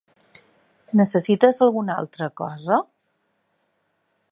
[1.01, 2.83] Necessites alguna altra cosa?